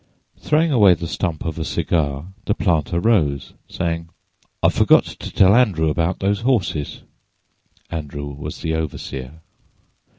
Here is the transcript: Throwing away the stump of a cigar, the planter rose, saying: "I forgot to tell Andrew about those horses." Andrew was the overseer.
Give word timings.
Throwing 0.39 0.71
away 0.71 0.95
the 0.95 1.05
stump 1.05 1.45
of 1.45 1.59
a 1.59 1.63
cigar, 1.63 2.25
the 2.45 2.55
planter 2.55 2.99
rose, 2.99 3.53
saying: 3.69 4.09
"I 4.63 4.69
forgot 4.69 5.03
to 5.05 5.29
tell 5.31 5.55
Andrew 5.55 5.89
about 5.91 6.17
those 6.17 6.41
horses." 6.41 7.03
Andrew 7.91 8.29
was 8.33 8.61
the 8.61 8.73
overseer. 8.73 9.41